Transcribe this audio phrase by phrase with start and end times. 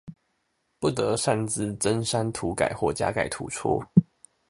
[0.79, 3.85] 不得擅自增刪塗改或加蓋圖戳